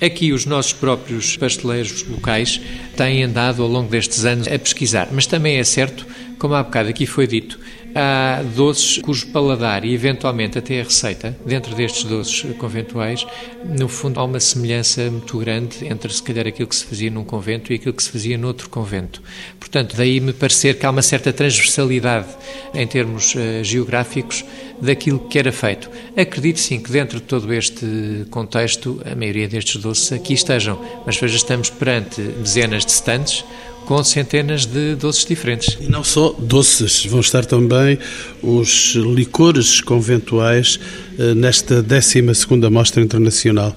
[0.00, 2.58] Aqui os nossos próprios pasteleiros locais
[2.96, 6.06] têm andado ao longo destes anos a pesquisar, mas também é certo,
[6.38, 7.60] como há bocado aqui foi dito,
[7.94, 13.26] há doces cujo paladar e eventualmente até a receita, dentro destes doces conventuais,
[13.64, 17.24] no fundo há uma semelhança muito grande entre se calhar aquilo que se fazia num
[17.24, 19.22] convento e aquilo que se fazia noutro convento.
[19.58, 22.28] Portanto, daí me parecer que há uma certa transversalidade
[22.74, 24.44] em termos uh, geográficos
[24.80, 25.90] daquilo que era feito.
[26.16, 31.18] Acredito sim que dentro de todo este contexto, a maioria destes doces aqui estejam, mas
[31.18, 33.44] veja, estamos perante dezenas de stands
[33.90, 35.76] com centenas de doces diferentes.
[35.80, 37.98] E não só doces, vão estar também
[38.40, 40.78] os licores conventuais
[41.18, 42.22] eh, nesta 12
[42.70, 43.74] Mostra Internacional.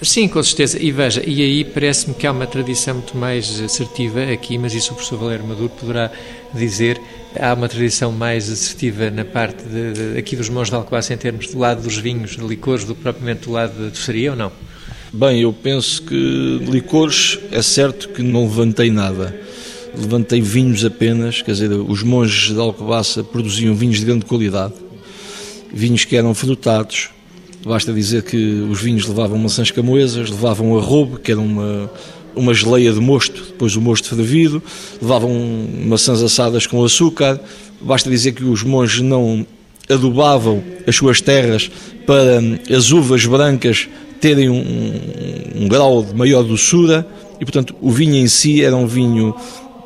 [0.00, 0.80] Sim, com certeza.
[0.80, 4.92] E veja, e aí parece-me que há uma tradição muito mais assertiva aqui, mas isso
[4.92, 6.12] o professor Valério Maduro poderá
[6.54, 7.00] dizer.
[7.36, 11.16] Há uma tradição mais assertiva na parte de, de, aqui dos mãos de Alcobaça em
[11.16, 14.52] termos do lado dos vinhos, de licores, do propriamente do lado da doçaria ou não?
[15.18, 19.34] Bem, eu penso que licores é certo que não levantei nada.
[19.96, 24.74] Levantei vinhos apenas, quer dizer, os monges de Alcobaça produziam vinhos de grande qualidade,
[25.72, 27.08] vinhos que eram frutados,
[27.64, 28.36] basta dizer que
[28.70, 31.90] os vinhos levavam maçãs camoesas, levavam arrobo, que era uma,
[32.34, 34.62] uma geleia de mosto, depois o mosto fervido,
[35.00, 35.32] levavam
[35.86, 37.40] maçãs assadas com açúcar,
[37.80, 39.46] basta dizer que os monges não
[39.88, 41.70] adubavam as suas terras
[42.06, 42.38] para
[42.68, 43.88] as uvas brancas
[44.20, 47.06] terem um, um, grau de maior doçura,
[47.40, 49.34] e portanto o vinho em si era um vinho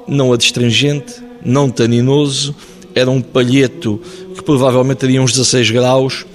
[0.07, 1.15] não adstringente,
[1.45, 2.55] não taninoso,
[2.95, 4.01] era um palheto
[4.37, 6.27] que provavelmente teria uns 16 graus.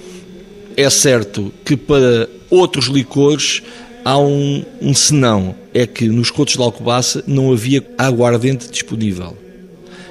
[0.76, 3.62] É certo que para outros licores
[4.04, 9.36] há um, um senão, é que nos cotos de Alcobaça não havia aguardente disponível.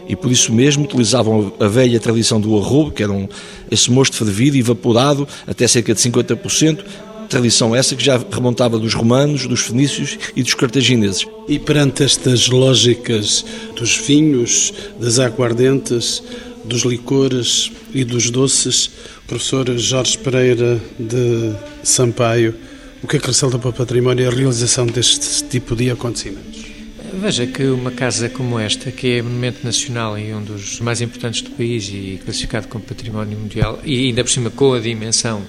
[0.08, 3.28] E por isso mesmo utilizavam a velha tradição do arrobo, que era um,
[3.72, 6.84] esse mosto fervido e evaporado até cerca de 50%,
[7.30, 11.26] Tradição essa que já remontava dos romanos, dos fenícios e dos cartagineses.
[11.48, 13.46] E perante estas lógicas
[13.76, 16.24] dos vinhos, das aguardentes,
[16.64, 18.90] dos licores e dos doces,
[19.28, 21.54] professor Jorge Pereira de
[21.84, 22.56] Sampaio,
[23.04, 26.66] o que acrescenta para o património a realização deste tipo de acontecimentos?
[27.14, 31.42] Veja que uma casa como esta, que é monumento nacional e um dos mais importantes
[31.42, 35.42] do país e classificado como património mundial, e ainda por cima com a dimensão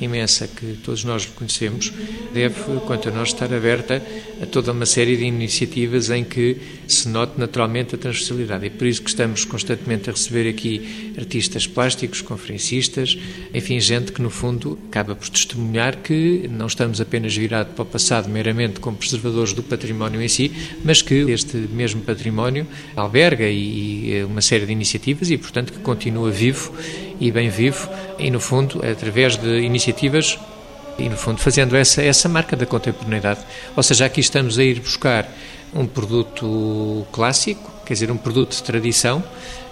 [0.00, 1.92] imensa que todos nós reconhecemos,
[2.32, 2.54] deve,
[2.86, 4.02] quanto a nós, estar aberta
[4.42, 8.66] a toda uma série de iniciativas em que se note naturalmente a transversalidade.
[8.66, 13.18] E por isso que estamos constantemente a receber aqui artistas plásticos, conferencistas,
[13.52, 17.86] enfim, gente que no fundo acaba por testemunhar que não estamos apenas virados para o
[17.86, 20.50] passado meramente como preservadores do património em si,
[20.84, 26.30] mas que este mesmo património alberga e uma série de iniciativas e, portanto, que continua
[26.30, 26.72] vivo
[27.20, 30.38] e bem vivo e, no fundo, através de iniciativas
[30.98, 33.40] e, no fundo, fazendo essa, essa marca da contemporaneidade.
[33.76, 35.28] Ou seja, aqui estamos a ir buscar
[35.74, 39.22] um produto clássico, quer dizer, um produto de tradição,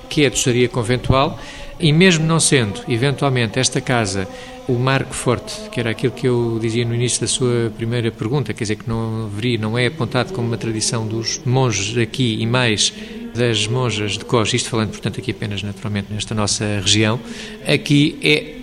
[0.08, 1.38] que é a doçaria conventual,
[1.80, 4.28] e mesmo não sendo, eventualmente, esta casa
[4.68, 8.52] o marco forte, que era aquilo que eu dizia no início da sua primeira pergunta,
[8.52, 12.46] quer dizer, que não haveria, não é apontado como uma tradição dos monges aqui e
[12.46, 12.92] mais
[13.34, 17.20] das monjas de Cos, isto falando, portanto, aqui apenas naturalmente nesta nossa região,
[17.66, 18.56] aqui é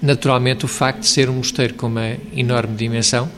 [0.00, 3.30] naturalmente o facto de ser um mosteiro com uma enorme dimensão,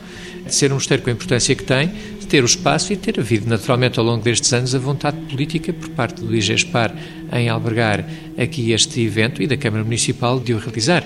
[0.45, 3.19] de ser um mosteiro com a importância que tem, de ter o espaço e ter
[3.19, 6.93] havido naturalmente ao longo destes anos a vontade política por parte do IGESPAR
[7.31, 8.05] em albergar
[8.37, 11.03] aqui este evento e da Câmara Municipal de o realizar.